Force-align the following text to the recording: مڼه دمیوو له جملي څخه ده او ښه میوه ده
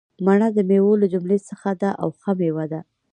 مڼه 0.25 0.47
دمیوو 0.57 0.99
له 1.01 1.07
جملي 1.13 1.39
څخه 1.49 1.69
ده 1.81 1.89
او 2.01 2.09
ښه 2.21 2.31
میوه 2.39 2.65
ده 2.71 2.81